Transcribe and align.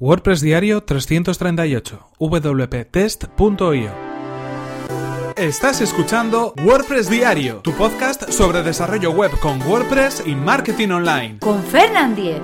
WordPress 0.00 0.40
Diario 0.40 0.82
338 0.82 2.08
wptest.io 2.18 3.90
Estás 5.36 5.82
escuchando 5.82 6.54
WordPress 6.64 7.10
Diario, 7.10 7.56
tu 7.56 7.72
podcast 7.74 8.30
sobre 8.30 8.62
desarrollo 8.62 9.10
web 9.10 9.30
con 9.40 9.60
WordPress 9.60 10.22
y 10.24 10.34
marketing 10.34 10.88
online. 10.88 11.38
Con 11.40 11.62
Fernand 11.62 12.16
Diez. 12.16 12.40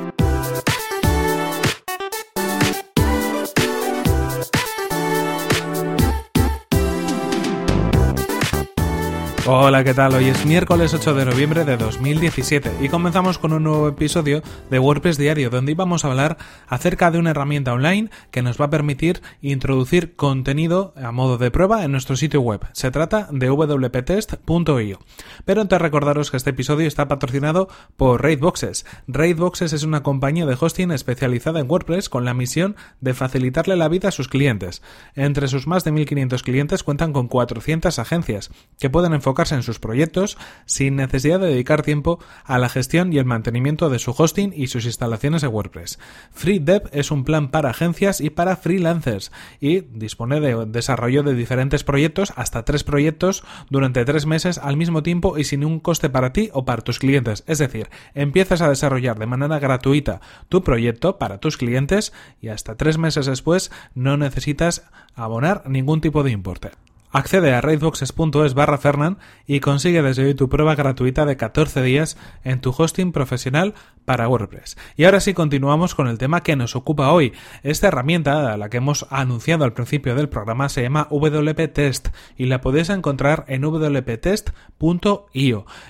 Hola, 9.49 9.85
¿qué 9.85 9.95
tal? 9.95 10.13
Hoy 10.13 10.25
es 10.25 10.45
miércoles 10.45 10.93
8 10.93 11.15
de 11.15 11.25
noviembre 11.25 11.65
de 11.65 11.77
2017 11.77 12.79
y 12.81 12.89
comenzamos 12.89 13.39
con 13.39 13.53
un 13.53 13.63
nuevo 13.63 13.87
episodio 13.87 14.43
de 14.71 14.81
WordPress 14.81 15.19
Diario 15.19 15.51
donde 15.51 15.71
íbamos 15.71 16.05
a 16.05 16.09
hablar 16.09 16.37
acerca 16.67 17.13
de 17.13 17.21
una 17.21 17.31
herramienta 17.31 17.73
online 17.73 18.11
que 18.33 18.43
nos 18.43 18.61
va 18.61 18.65
a 18.65 18.71
permitir 18.71 19.23
introducir 19.43 20.17
contenido 20.17 20.95
a 20.97 21.13
modo 21.13 21.39
de 21.39 21.53
prueba 21.53 21.85
en 21.85 21.93
nuestro 21.93 22.17
sitio 22.17 22.41
web. 22.41 22.67
Se 22.73 22.91
trata 22.91 23.29
de 23.31 23.49
wptest.io. 23.49 24.99
Pero 25.45 25.61
antes 25.61 25.81
recordaros 25.81 26.33
que 26.33 26.39
este 26.39 26.51
episodio 26.51 26.89
está 26.89 27.07
patrocinado 27.07 27.69
por 27.97 28.25
Raidboxes. 28.25 28.85
Raidboxes 29.07 29.73
es 29.73 29.85
una 29.85 30.03
compañía 30.03 30.47
de 30.47 30.57
hosting 30.59 30.91
especializada 30.91 31.61
en 31.61 31.71
WordPress 31.71 32.09
con 32.09 32.25
la 32.25 32.35
misión 32.35 32.75
de 33.01 33.15
facilitarle 33.15 33.77
la 33.77 33.87
vida 33.87 34.09
a 34.09 34.13
sus 34.13 34.27
clientes. 34.27 34.83
Entre 35.15 35.47
sus 35.47 35.69
más 35.69 35.85
de 35.85 35.93
1500 35.93 36.43
clientes 36.43 36.83
cuentan 36.83 37.13
con 37.13 37.29
400 37.29 37.97
agencias 38.01 38.51
que 38.81 38.91
pueden 38.91 39.15
enfocar 39.15 39.36
en 39.37 39.63
sus 39.63 39.79
proyectos 39.79 40.39
sin 40.65 40.97
necesidad 40.97 41.39
de 41.41 41.49
dedicar 41.49 41.83
tiempo 41.83 42.19
a 42.45 42.59
la 42.59 42.69
gestión 42.69 43.13
y 43.13 43.19
el 43.19 43.27
mantenimiento 43.27 43.91
de 43.91 43.99
su 43.99 44.15
hosting 44.17 44.53
y 44.57 44.69
sus 44.69 44.87
instalaciones 44.87 45.43
de 45.43 45.49
WordPress. 45.49 45.99
FreeDev 46.33 46.89
es 46.93 47.11
un 47.11 47.25
plan 47.25 47.49
para 47.51 47.71
agencias 47.71 48.21
y 48.21 48.31
para 48.31 48.57
freelancers 48.57 49.31
y 49.61 49.81
dispone 49.81 50.41
de 50.41 50.67
desarrollo 50.67 51.23
de 51.23 51.35
diferentes 51.35 51.85
proyectos, 51.85 52.33
hasta 52.37 52.65
tres 52.65 52.83
proyectos 52.83 53.45
durante 53.69 54.05
tres 54.05 54.25
meses 54.25 54.59
al 54.59 54.77
mismo 54.77 55.03
tiempo 55.03 55.37
y 55.37 55.45
sin 55.45 55.65
un 55.65 55.81
coste 55.81 56.09
para 56.09 56.33
ti 56.33 56.51
o 56.53 56.65
para 56.65 56.83
tus 56.83 56.99
clientes. 56.99 57.45
Es 57.47 57.59
decir, 57.59 57.89
empiezas 58.15 58.63
a 58.63 58.71
desarrollar 58.71 59.19
de 59.19 59.27
manera 59.27 59.59
gratuita 59.59 60.21
tu 60.49 60.63
proyecto 60.63 61.19
para 61.19 61.39
tus 61.39 61.57
clientes 61.57 62.13
y 62.41 62.49
hasta 62.49 62.77
tres 62.77 62.97
meses 62.99 63.27
después 63.27 63.71
no 63.95 64.17
necesitas 64.17 64.85
abonar 65.15 65.69
ningún 65.69 66.01
tipo 66.01 66.23
de 66.23 66.31
importe. 66.31 66.71
Accede 67.17 67.55
a 67.55 67.63
raidboxes.es 67.63 68.53
barra 68.53 68.77
Fernan 68.77 69.17
y 69.47 69.61
consigue 69.61 70.03
desde 70.03 70.27
hoy 70.27 70.35
tu 70.35 70.51
prueba 70.51 70.75
gratuita 70.75 71.25
de 71.25 71.39
14 71.39 71.81
días 71.81 72.19
en 72.45 72.61
tu 72.61 72.75
hosting 72.77 73.11
profesional 73.13 73.73
para 74.05 74.29
WordPress. 74.29 74.77
Y 74.99 75.05
ahora 75.05 75.21
sí 75.21 75.33
continuamos 75.33 75.95
con 75.95 76.09
el 76.09 76.19
tema 76.19 76.43
que 76.43 76.57
nos 76.57 76.77
ocupa 76.77 77.11
hoy. 77.11 77.33
Esta 77.63 77.89
herramienta, 77.89 78.53
a 78.53 78.59
la 78.59 78.69
que 78.69 78.77
hemos 78.77 79.07
anunciado 79.09 79.65
al 79.65 79.73
principio 79.73 80.15
del 80.15 80.29
programa, 80.29 80.69
se 80.69 80.83
llama 80.83 81.09
WP 81.11 81.73
Test 81.73 82.09
y 82.37 82.45
la 82.45 82.61
podéis 82.61 82.91
encontrar 82.91 83.47
en 83.49 83.63
wptest.io. 83.63 84.45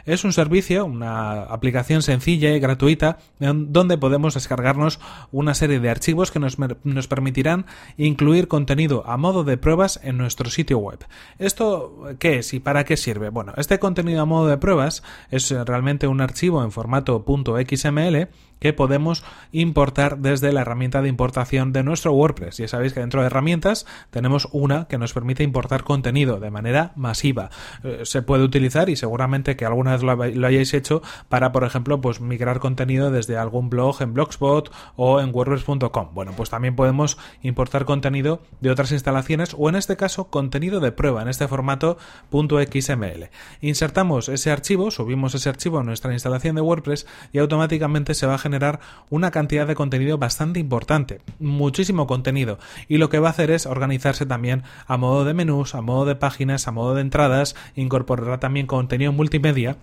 Es 0.04 0.22
un 0.22 0.32
servicio, 0.32 0.84
una 0.84 1.42
aplicación 1.42 2.02
sencilla 2.02 2.54
y 2.54 2.60
gratuita 2.60 3.18
donde 3.40 3.98
podemos 3.98 4.34
descargarnos 4.34 5.00
una 5.32 5.54
serie 5.54 5.80
de 5.80 5.90
archivos 5.90 6.30
que 6.30 6.38
nos, 6.38 6.56
nos 6.84 7.08
permitirán 7.08 7.66
incluir 7.96 8.46
contenido 8.46 9.02
a 9.08 9.16
modo 9.16 9.42
de 9.42 9.56
pruebas 9.56 9.98
en 10.04 10.18
nuestro 10.18 10.50
sitio 10.50 10.78
web. 10.78 11.04
¿Esto 11.38 12.08
qué 12.18 12.38
es 12.38 12.54
y 12.54 12.60
para 12.60 12.84
qué 12.84 12.96
sirve? 12.96 13.30
Bueno, 13.30 13.52
este 13.56 13.78
contenido 13.78 14.22
a 14.22 14.24
modo 14.24 14.48
de 14.48 14.58
pruebas 14.58 15.02
es 15.30 15.50
realmente 15.50 16.06
un 16.06 16.20
archivo 16.20 16.62
en 16.62 16.72
formato 16.72 17.24
.xml 17.26 18.28
que 18.58 18.72
podemos 18.72 19.24
importar 19.52 20.18
desde 20.18 20.52
la 20.52 20.62
herramienta 20.62 21.02
de 21.02 21.08
importación 21.08 21.72
de 21.72 21.82
nuestro 21.82 22.12
WordPress. 22.12 22.58
Ya 22.58 22.68
sabéis 22.68 22.92
que 22.92 23.00
dentro 23.00 23.20
de 23.20 23.26
herramientas 23.26 23.86
tenemos 24.10 24.48
una 24.52 24.86
que 24.86 24.98
nos 24.98 25.12
permite 25.12 25.42
importar 25.42 25.84
contenido 25.84 26.40
de 26.40 26.50
manera 26.50 26.92
masiva. 26.96 27.50
Eh, 27.84 28.00
se 28.04 28.22
puede 28.22 28.44
utilizar 28.44 28.88
y 28.88 28.96
seguramente 28.96 29.56
que 29.56 29.64
alguna 29.66 29.92
vez 29.92 30.02
lo, 30.02 30.46
hayáis 30.46 30.74
hecho 30.74 31.02
para, 31.28 31.52
por 31.52 31.64
ejemplo, 31.64 32.00
pues 32.00 32.20
migrar 32.20 32.60
contenido 32.60 33.10
desde 33.10 33.36
algún 33.36 33.70
blog 33.70 34.00
en 34.02 34.14
Blogspot 34.14 34.72
o 34.96 35.20
en 35.20 35.34
WordPress.com. 35.34 36.14
Bueno, 36.14 36.32
pues 36.36 36.50
también 36.50 36.76
podemos 36.76 37.18
importar 37.42 37.84
contenido 37.84 38.40
de 38.60 38.70
otras 38.70 38.92
instalaciones 38.92 39.54
o 39.58 39.68
en 39.68 39.76
este 39.76 39.96
caso 39.96 40.30
contenido 40.30 40.80
de 40.80 40.92
prueba 40.92 41.22
en 41.22 41.28
este 41.28 41.48
formato 41.48 41.98
.xml. 42.30 43.30
Insertamos 43.60 44.28
ese 44.28 44.50
archivo, 44.50 44.90
subimos 44.90 45.34
ese 45.34 45.48
archivo 45.48 45.78
a 45.78 45.84
nuestra 45.84 46.12
instalación 46.12 46.56
de 46.56 46.62
WordPress 46.62 47.06
y 47.32 47.38
automáticamente 47.38 48.14
se 48.14 48.26
va 48.26 48.34
a 48.34 48.38
generar 48.46 48.80
una 49.10 49.30
cantidad 49.30 49.66
de 49.66 49.74
contenido 49.74 50.18
bastante 50.18 50.60
importante, 50.60 51.20
muchísimo 51.40 52.06
contenido, 52.06 52.58
y 52.88 52.98
lo 52.98 53.08
que 53.08 53.18
va 53.18 53.28
a 53.28 53.32
hacer 53.32 53.50
es 53.50 53.66
organizarse 53.66 54.24
también 54.24 54.62
a 54.86 54.96
modo 54.96 55.24
de 55.24 55.34
menús, 55.34 55.74
a 55.74 55.82
modo 55.82 56.04
de 56.04 56.14
páginas, 56.14 56.68
a 56.68 56.70
modo 56.70 56.94
de 56.94 57.00
entradas, 57.02 57.56
incorporará 57.74 58.38
también 58.38 58.66
contenido 58.66 59.12
multimedia 59.12 59.76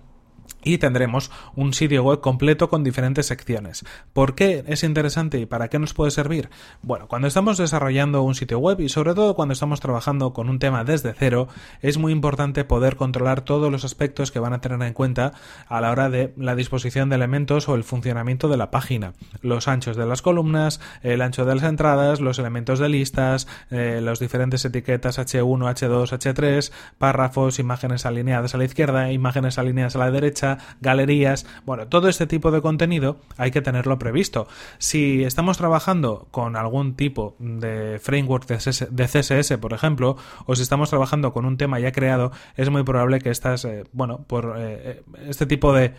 y 0.64 0.78
tendremos 0.78 1.30
un 1.54 1.74
sitio 1.74 2.02
web 2.02 2.20
completo 2.20 2.68
con 2.68 2.82
diferentes 2.82 3.26
secciones. 3.26 3.84
¿Por 4.12 4.34
qué 4.34 4.64
es 4.66 4.82
interesante 4.82 5.38
y 5.38 5.46
para 5.46 5.68
qué 5.68 5.78
nos 5.78 5.94
puede 5.94 6.10
servir? 6.10 6.50
Bueno, 6.82 7.06
cuando 7.06 7.28
estamos 7.28 7.58
desarrollando 7.58 8.22
un 8.22 8.34
sitio 8.34 8.58
web 8.58 8.80
y 8.80 8.88
sobre 8.88 9.14
todo 9.14 9.34
cuando 9.34 9.52
estamos 9.52 9.80
trabajando 9.80 10.32
con 10.32 10.48
un 10.48 10.58
tema 10.58 10.84
desde 10.84 11.14
cero, 11.14 11.48
es 11.82 11.98
muy 11.98 12.12
importante 12.12 12.64
poder 12.64 12.96
controlar 12.96 13.42
todos 13.42 13.70
los 13.70 13.84
aspectos 13.84 14.32
que 14.32 14.40
van 14.40 14.52
a 14.52 14.60
tener 14.60 14.80
en 14.82 14.94
cuenta 14.94 15.32
a 15.68 15.80
la 15.80 15.90
hora 15.90 16.10
de 16.10 16.32
la 16.36 16.56
disposición 16.56 17.08
de 17.08 17.16
elementos 17.16 17.68
o 17.68 17.74
el 17.74 17.84
funcionamiento 17.84 18.48
de 18.48 18.56
la 18.56 18.70
página. 18.70 19.12
Los 19.42 19.68
anchos 19.68 19.96
de 19.96 20.06
las 20.06 20.22
columnas, 20.22 20.80
el 21.02 21.20
ancho 21.22 21.44
de 21.44 21.54
las 21.54 21.64
entradas, 21.64 22.20
los 22.20 22.38
elementos 22.38 22.78
de 22.78 22.88
listas, 22.88 23.46
eh, 23.70 24.00
las 24.02 24.18
diferentes 24.18 24.64
etiquetas 24.64 25.18
H1, 25.18 25.44
H2, 25.44 26.12
H3, 26.12 26.72
párrafos, 26.98 27.58
imágenes 27.58 28.06
alineadas 28.06 28.54
a 28.54 28.58
la 28.58 28.64
izquierda, 28.64 29.12
imágenes 29.12 29.58
alineadas 29.58 29.96
a 29.96 29.98
la 29.98 30.10
derecha, 30.10 30.53
galerías, 30.80 31.46
bueno, 31.64 31.88
todo 31.88 32.08
este 32.08 32.26
tipo 32.26 32.50
de 32.50 32.60
contenido 32.60 33.18
hay 33.36 33.50
que 33.50 33.62
tenerlo 33.62 33.98
previsto. 33.98 34.46
Si 34.78 35.24
estamos 35.24 35.58
trabajando 35.58 36.28
con 36.30 36.56
algún 36.56 36.94
tipo 36.94 37.36
de 37.38 37.98
framework 38.00 38.46
de 38.46 39.06
CSS, 39.06 39.58
por 39.58 39.72
ejemplo, 39.72 40.16
o 40.46 40.56
si 40.56 40.62
estamos 40.62 40.90
trabajando 40.90 41.32
con 41.32 41.44
un 41.44 41.56
tema 41.56 41.78
ya 41.78 41.92
creado, 41.92 42.32
es 42.56 42.70
muy 42.70 42.82
probable 42.82 43.20
que 43.20 43.30
estas, 43.30 43.64
eh, 43.64 43.84
bueno, 43.92 44.24
por 44.26 44.54
eh, 44.58 44.62
eh, 44.84 45.02
este 45.28 45.46
tipo 45.46 45.72
de 45.72 45.94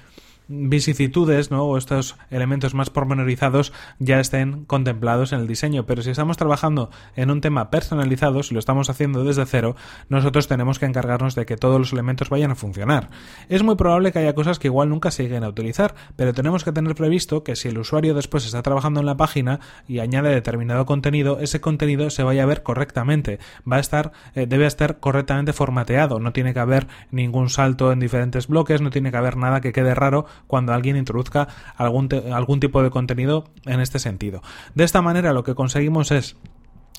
vicisitudes 0.47 1.51
¿no? 1.51 1.65
o 1.65 1.77
estos 1.77 2.17
elementos 2.29 2.73
más 2.73 2.89
pormenorizados 2.89 3.73
ya 3.99 4.19
estén 4.19 4.65
contemplados 4.65 5.33
en 5.33 5.39
el 5.39 5.47
diseño. 5.47 5.85
Pero 5.85 6.01
si 6.01 6.11
estamos 6.11 6.37
trabajando 6.37 6.89
en 7.15 7.31
un 7.31 7.41
tema 7.41 7.69
personalizado, 7.69 8.43
si 8.43 8.53
lo 8.53 8.59
estamos 8.59 8.89
haciendo 8.89 9.23
desde 9.23 9.45
cero, 9.45 9.75
nosotros 10.09 10.47
tenemos 10.47 10.79
que 10.79 10.85
encargarnos 10.85 11.35
de 11.35 11.45
que 11.45 11.57
todos 11.57 11.79
los 11.79 11.93
elementos 11.93 12.29
vayan 12.29 12.51
a 12.51 12.55
funcionar. 12.55 13.09
Es 13.49 13.63
muy 13.63 13.75
probable 13.75 14.11
que 14.11 14.19
haya 14.19 14.35
cosas 14.35 14.59
que 14.59 14.67
igual 14.67 14.89
nunca 14.89 15.11
se 15.11 15.23
lleguen 15.23 15.43
a 15.43 15.49
utilizar, 15.49 15.95
pero 16.15 16.33
tenemos 16.33 16.63
que 16.63 16.71
tener 16.71 16.95
previsto 16.95 17.43
que 17.43 17.55
si 17.55 17.69
el 17.69 17.77
usuario 17.77 18.13
después 18.13 18.45
está 18.45 18.61
trabajando 18.61 18.99
en 18.99 19.05
la 19.05 19.17
página 19.17 19.59
y 19.87 19.99
añade 19.99 20.29
determinado 20.29 20.85
contenido, 20.85 21.39
ese 21.39 21.61
contenido 21.61 22.09
se 22.09 22.23
vaya 22.23 22.43
a 22.43 22.45
ver 22.45 22.63
correctamente. 22.63 23.39
Va 23.69 23.77
a 23.77 23.79
estar, 23.79 24.11
eh, 24.33 24.45
debe 24.47 24.65
estar 24.65 24.99
correctamente 24.99 25.53
formateado. 25.53 26.19
No 26.19 26.33
tiene 26.33 26.53
que 26.53 26.59
haber 26.59 26.87
ningún 27.11 27.49
salto 27.49 27.91
en 27.91 27.99
diferentes 27.99 28.47
bloques, 28.47 28.81
no 28.81 28.89
tiene 28.89 29.11
que 29.11 29.17
haber 29.17 29.37
nada 29.37 29.61
que 29.61 29.73
quede 29.73 29.95
raro 29.95 30.25
cuando 30.47 30.73
alguien 30.73 30.97
introduzca 30.97 31.47
algún, 31.75 32.09
algún 32.31 32.59
tipo 32.59 32.81
de 32.83 32.89
contenido 32.89 33.45
en 33.65 33.79
este 33.79 33.99
sentido. 33.99 34.41
De 34.73 34.83
esta 34.83 35.01
manera 35.01 35.33
lo 35.33 35.43
que 35.43 35.55
conseguimos 35.55 36.11
es 36.11 36.35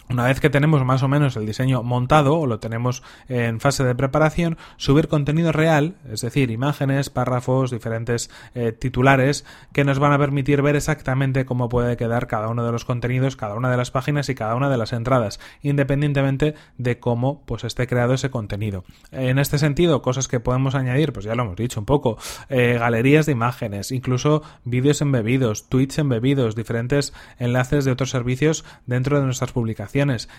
una 0.09 0.25
vez 0.25 0.41
que 0.41 0.50
tenemos 0.50 0.84
más 0.84 1.03
o 1.03 1.09
menos 1.09 1.37
el 1.37 1.47
diseño 1.47 1.83
montado 1.83 2.39
o 2.39 2.47
lo 2.47 2.61
tenemos 2.61 3.03
en 3.28 3.61
fase 3.61 3.83
de 3.83 3.94
preparación, 3.94 4.56
subir 4.77 5.09
contenido 5.09 5.53
real, 5.53 5.97
es 6.11 6.21
decir, 6.21 6.50
imágenes, 6.50 7.11
párrafos, 7.11 7.71
diferentes 7.71 8.31
eh, 8.55 8.72
titulares 8.72 9.45
que 9.72 9.84
nos 9.84 9.99
van 9.99 10.12
a 10.12 10.19
permitir 10.19 10.62
ver 10.62 10.77
exactamente 10.77 11.45
cómo 11.45 11.69
puede 11.69 11.97
quedar 11.97 12.27
cada 12.27 12.49
uno 12.49 12.65
de 12.65 12.72
los 12.72 12.84
contenidos, 12.84 13.37
cada 13.37 13.55
una 13.55 13.71
de 13.71 13.77
las 13.77 13.91
páginas 13.91 14.28
y 14.28 14.34
cada 14.34 14.54
una 14.54 14.71
de 14.71 14.77
las 14.77 14.92
entradas, 14.92 15.41
independientemente 15.63 16.54
de 16.78 16.98
cómo 16.98 17.42
pues 17.45 17.65
esté 17.65 17.86
creado 17.86 18.15
ese 18.15 18.30
contenido. 18.30 18.84
En 19.10 19.39
este 19.39 19.59
sentido, 19.59 20.03
cosas 20.03 20.28
que 20.28 20.41
podemos 20.41 20.75
añadir, 20.75 21.13
pues 21.13 21.25
ya 21.25 21.34
lo 21.34 21.42
hemos 21.42 21.57
dicho 21.57 21.80
un 21.80 21.86
poco, 21.86 22.19
eh, 22.48 22.77
galerías 22.78 23.27
de 23.27 23.33
imágenes, 23.33 23.91
incluso 23.91 24.42
vídeos 24.65 25.01
embebidos, 25.01 25.69
tweets 25.69 25.98
embebidos, 25.98 26.54
diferentes 26.54 27.13
enlaces 27.39 27.84
de 27.84 27.91
otros 27.91 28.10
servicios 28.10 28.65
dentro 28.86 29.19
de 29.19 29.25
nuestras 29.25 29.53
publicaciones 29.53 29.96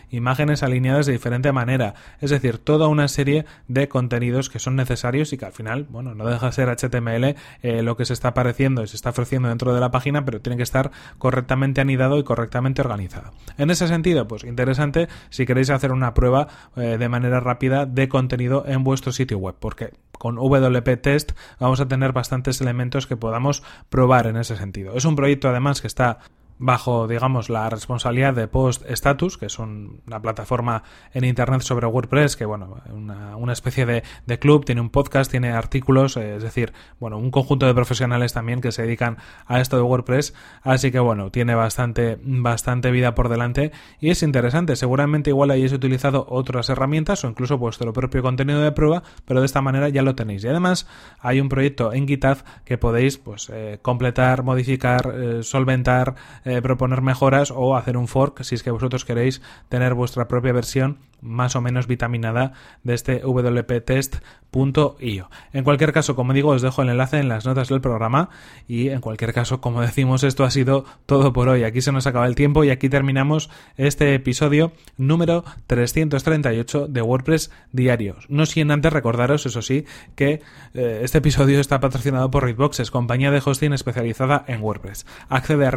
imágenes 0.09 0.63
alineadas 0.63 1.05
de 1.05 1.13
diferente 1.13 1.51
manera, 1.51 1.95
es 2.19 2.29
decir, 2.29 2.57
toda 2.57 2.87
una 2.87 3.07
serie 3.07 3.45
de 3.67 3.87
contenidos 3.87 4.49
que 4.49 4.59
son 4.59 4.75
necesarios 4.75 5.33
y 5.33 5.37
que 5.37 5.45
al 5.45 5.51
final, 5.51 5.85
bueno, 5.89 6.15
no 6.15 6.25
deja 6.27 6.47
de 6.47 6.51
ser 6.51 6.69
HTML 6.69 7.35
eh, 7.61 7.81
lo 7.81 7.97
que 7.97 8.05
se 8.05 8.13
está 8.13 8.29
apareciendo 8.29 8.83
y 8.83 8.87
se 8.87 8.95
está 8.95 9.09
ofreciendo 9.09 9.49
dentro 9.49 9.73
de 9.73 9.79
la 9.79 9.91
página, 9.91 10.25
pero 10.25 10.41
tiene 10.41 10.57
que 10.57 10.63
estar 10.63 10.91
correctamente 11.17 11.81
anidado 11.81 12.17
y 12.17 12.23
correctamente 12.23 12.81
organizado. 12.81 13.31
En 13.57 13.69
ese 13.69 13.87
sentido, 13.87 14.27
pues 14.27 14.43
interesante 14.43 15.07
si 15.29 15.45
queréis 15.45 15.69
hacer 15.69 15.91
una 15.91 16.13
prueba 16.13 16.47
eh, 16.75 16.97
de 16.97 17.09
manera 17.09 17.39
rápida 17.39 17.85
de 17.85 18.07
contenido 18.07 18.63
en 18.67 18.83
vuestro 18.83 19.11
sitio 19.11 19.37
web, 19.37 19.55
porque 19.59 19.93
con 20.11 20.35
WP 20.35 21.01
Test 21.01 21.31
vamos 21.59 21.79
a 21.79 21.87
tener 21.87 22.11
bastantes 22.11 22.61
elementos 22.61 23.07
que 23.07 23.17
podamos 23.17 23.63
probar 23.89 24.27
en 24.27 24.37
ese 24.37 24.55
sentido. 24.55 24.95
Es 24.95 25.05
un 25.05 25.15
proyecto 25.15 25.49
además 25.49 25.81
que 25.81 25.87
está 25.87 26.19
bajo, 26.59 27.07
digamos, 27.07 27.49
la 27.49 27.69
responsabilidad 27.69 28.33
de 28.33 28.47
Post 28.47 28.83
Status, 28.89 29.37
que 29.37 29.47
es 29.47 29.59
una 29.59 30.21
plataforma 30.21 30.83
en 31.13 31.23
Internet 31.23 31.61
sobre 31.61 31.87
WordPress, 31.87 32.35
que, 32.35 32.45
bueno, 32.45 32.81
una, 32.89 33.35
una 33.35 33.53
especie 33.53 33.85
de, 33.85 34.03
de, 34.25 34.39
club, 34.39 34.65
tiene 34.65 34.81
un 34.81 34.89
podcast, 34.89 35.29
tiene 35.29 35.51
artículos, 35.51 36.17
eh, 36.17 36.35
es 36.37 36.43
decir, 36.43 36.73
bueno, 36.99 37.17
un 37.17 37.31
conjunto 37.31 37.65
de 37.65 37.73
profesionales 37.73 38.33
también 38.33 38.61
que 38.61 38.71
se 38.71 38.83
dedican 38.83 39.17
a 39.45 39.59
esto 39.61 39.77
de 39.77 39.83
WordPress, 39.83 40.33
así 40.63 40.91
que, 40.91 40.99
bueno, 40.99 41.31
tiene 41.31 41.55
bastante, 41.55 42.17
bastante 42.23 42.91
vida 42.91 43.15
por 43.15 43.29
delante 43.29 43.71
y 43.99 44.09
es 44.09 44.23
interesante. 44.23 44.75
Seguramente 44.75 45.29
igual 45.29 45.51
hayáis 45.51 45.73
utilizado 45.73 46.25
otras 46.29 46.69
herramientas 46.69 47.23
o 47.23 47.29
incluso 47.29 47.57
vuestro 47.57 47.93
propio 47.93 48.21
contenido 48.21 48.61
de 48.61 48.71
prueba, 48.71 49.03
pero 49.25 49.39
de 49.39 49.45
esta 49.45 49.61
manera 49.61 49.89
ya 49.89 50.01
lo 50.01 50.15
tenéis. 50.15 50.43
Y 50.43 50.47
además 50.47 50.87
hay 51.19 51.39
un 51.39 51.49
proyecto 51.49 51.93
en 51.93 52.07
GitHub 52.07 52.37
que 52.65 52.77
podéis, 52.77 53.17
pues, 53.17 53.49
eh, 53.53 53.79
completar, 53.81 54.43
modificar, 54.43 55.13
eh, 55.15 55.43
solventar, 55.43 56.15
eh, 56.47 56.61
proponer 56.61 57.01
mejoras 57.01 57.51
o 57.51 57.75
hacer 57.75 57.97
un 57.97 58.07
fork 58.07 58.43
si 58.43 58.55
es 58.55 58.63
que 58.63 58.71
vosotros 58.71 59.03
queréis 59.03 59.41
tener 59.67 59.93
vuestra 59.93 60.29
propia 60.29 60.53
versión 60.53 60.99
más 61.21 61.55
o 61.55 61.61
menos 61.61 61.87
vitaminada 61.87 62.53
de 62.83 62.93
este 62.93 63.21
wptest.io. 63.25 65.29
En 65.51 65.63
cualquier 65.63 65.91
caso, 65.91 66.15
como 66.15 66.33
digo, 66.33 66.51
os 66.51 66.61
dejo 66.61 66.83
el 66.83 66.89
enlace 66.89 67.19
en 67.19 67.27
las 67.27 67.45
notas 67.45 67.69
del 67.69 67.81
programa 67.81 68.29
y 68.67 68.89
en 68.89 69.01
cualquier 69.01 69.33
caso, 69.33 69.59
como 69.59 69.81
decimos, 69.81 70.23
esto 70.23 70.43
ha 70.43 70.51
sido 70.51 70.85
todo 71.05 71.33
por 71.33 71.49
hoy. 71.49 71.63
Aquí 71.63 71.81
se 71.81 71.91
nos 71.91 72.07
acaba 72.07 72.27
el 72.27 72.35
tiempo 72.35 72.63
y 72.63 72.69
aquí 72.69 72.87
terminamos 72.87 73.49
este 73.75 74.13
episodio 74.13 74.71
número 74.95 75.43
338 75.67 76.87
de 76.87 77.01
WordPress 77.01 77.51
Diarios. 77.71 78.25
No 78.29 78.45
sin 78.45 78.71
antes 78.71 78.93
recordaros, 78.93 79.45
eso 79.45 79.61
sí, 79.61 79.85
que 80.15 80.41
eh, 80.73 81.01
este 81.03 81.17
episodio 81.17 81.59
está 81.59 81.79
patrocinado 81.79 82.31
por 82.31 82.43
Readboxes, 82.43 82.91
compañía 82.91 83.31
de 83.31 83.41
hosting 83.43 83.73
especializada 83.73 84.45
en 84.47 84.61
WordPress. 84.61 85.05
Accede 85.29 85.67
a 85.67 85.71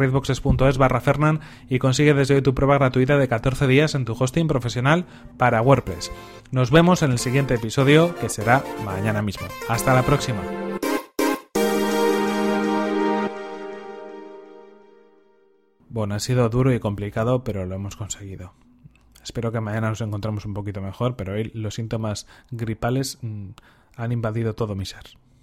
readboxes.es 0.61 0.77
barra 0.77 1.01
Fernan 1.01 1.39
y 1.69 1.79
consigue 1.79 2.13
desde 2.13 2.35
hoy 2.35 2.41
tu 2.41 2.53
prueba 2.53 2.77
gratuita 2.77 3.17
de 3.17 3.27
14 3.27 3.67
días 3.67 3.95
en 3.95 4.05
tu 4.05 4.13
hosting 4.13 4.47
profesional 4.47 5.05
para 5.37 5.61
WordPress. 5.61 6.11
Nos 6.51 6.71
vemos 6.71 7.01
en 7.01 7.11
el 7.11 7.19
siguiente 7.19 7.55
episodio 7.55 8.15
que 8.15 8.29
será 8.29 8.63
mañana 8.85 9.21
mismo. 9.21 9.47
Hasta 9.67 9.93
la 9.93 10.03
próxima. 10.03 10.41
Bueno, 15.89 16.15
ha 16.15 16.19
sido 16.19 16.47
duro 16.49 16.73
y 16.73 16.79
complicado, 16.79 17.43
pero 17.43 17.65
lo 17.65 17.75
hemos 17.75 17.97
conseguido. 17.97 18.53
Espero 19.23 19.51
que 19.51 19.59
mañana 19.59 19.89
nos 19.89 20.01
encontremos 20.01 20.45
un 20.45 20.53
poquito 20.53 20.81
mejor, 20.81 21.15
pero 21.15 21.33
hoy 21.33 21.51
los 21.53 21.75
síntomas 21.75 22.27
gripales 22.49 23.19
mm, 23.21 23.49
han 23.97 24.11
invadido 24.11 24.55
todo 24.55 24.75
mi 24.75 24.85
ser. 24.85 25.03